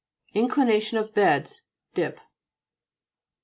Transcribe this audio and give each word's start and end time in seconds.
INCLINATION 0.33 0.97
OF 0.97 1.13
BEDS 1.13 1.61
Dip 1.93 2.17
(p. 2.17 2.23